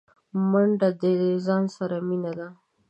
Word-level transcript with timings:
منډه 0.51 0.89
د 1.01 1.03
ځان 1.45 1.63
سره 1.75 1.97
مینه 2.07 2.31
ده 2.37 2.47